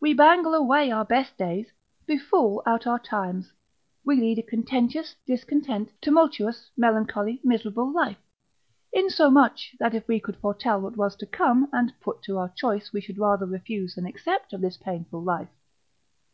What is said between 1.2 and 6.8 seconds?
days, befool out our times, we lead a contentious, discontent, tumultuous,